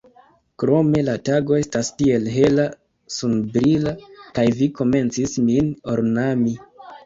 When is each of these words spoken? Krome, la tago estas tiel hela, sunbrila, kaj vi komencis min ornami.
Krome, 0.61 1.03
la 1.09 1.13
tago 1.29 1.57
estas 1.63 1.91
tiel 1.99 2.25
hela, 2.37 2.67
sunbrila, 3.19 3.95
kaj 4.41 4.49
vi 4.59 4.73
komencis 4.83 5.41
min 5.47 5.73
ornami. 5.97 6.61